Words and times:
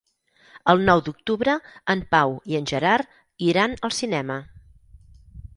El 0.71 0.79
nou 0.85 1.01
d'octubre 1.09 1.53
en 1.95 2.01
Pau 2.15 2.33
i 2.53 2.59
en 2.63 2.67
Gerard 2.73 3.21
iran 3.51 3.79
al 3.89 3.97
cinema. 4.03 4.43